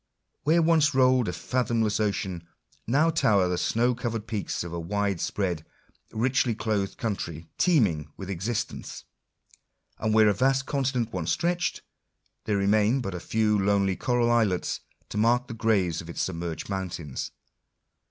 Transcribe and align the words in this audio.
Where 0.45 0.63
once 0.63 0.95
rolled 0.95 1.27
a 1.27 1.31
fathomless 1.31 1.99
ocean, 1.99 2.47
now 2.87 3.11
tower 3.11 3.47
the 3.47 3.55
snow 3.59 3.93
covered 3.93 4.25
peaks 4.25 4.63
of 4.63 4.73
a 4.73 4.79
wide 4.79 5.21
spread, 5.21 5.63
richly 6.11 6.55
clothed 6.55 6.97
country, 6.97 7.49
teeming 7.59 8.11
with 8.17 8.27
exist 8.27 8.71
ence; 8.73 9.03
and 9.99 10.11
where 10.11 10.27
a 10.27 10.33
vast 10.33 10.65
continent 10.65 11.13
once 11.13 11.31
stretched, 11.31 11.83
there 12.45 12.57
re 12.57 12.65
main 12.65 12.99
but 13.01 13.13
a 13.13 13.19
few 13.19 13.59
lonely 13.63 13.95
coral 13.95 14.31
islets 14.31 14.79
to 15.09 15.19
mark 15.19 15.47
the 15.47 15.53
graves 15.53 16.01
of 16.01 16.09
its 16.09 16.23
submerged 16.23 16.67
mountains. 16.67 17.29